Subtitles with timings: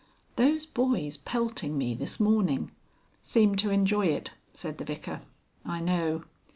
[0.35, 2.71] Those boys pelting me this morning"
[3.21, 5.21] "Seemed to enjoy it," said the Vicar.
[5.63, 6.23] "I know."